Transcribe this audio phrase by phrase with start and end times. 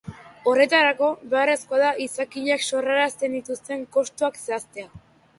[0.51, 4.89] Horretarako, beharrezko da izakinek sorrarazten dituzten kostuak zehaztea.